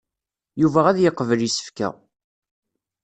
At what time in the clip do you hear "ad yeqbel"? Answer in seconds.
0.89-1.41